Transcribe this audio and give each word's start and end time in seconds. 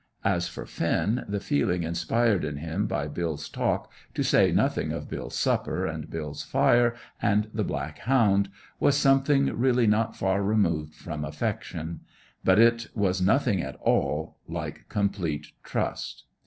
As 0.25 0.47
for 0.47 0.65
Finn, 0.65 1.23
the 1.27 1.39
feeling 1.39 1.83
inspired 1.83 2.43
in 2.43 2.57
him 2.57 2.87
by 2.87 3.07
Bill's 3.07 3.47
talk, 3.47 3.91
to 4.15 4.23
say 4.23 4.51
nothing 4.51 4.91
of 4.91 5.07
Bill's 5.07 5.35
supper, 5.37 5.85
and 5.85 6.09
Bill's 6.09 6.41
fire, 6.41 6.95
and 7.21 7.51
the 7.53 7.63
black 7.63 7.99
hound, 7.99 8.47
this 8.47 8.53
was 8.79 8.97
something 8.97 9.45
really 9.59 9.85
not 9.85 10.15
far 10.15 10.41
removed 10.41 10.95
from 10.95 11.23
affection; 11.23 11.99
but 12.43 12.57
it 12.57 12.87
was 12.95 13.21
nothing 13.21 13.61
at 13.61 13.75
all 13.75 14.39
like 14.47 14.89
complete 14.89 15.49
trust. 15.63 16.23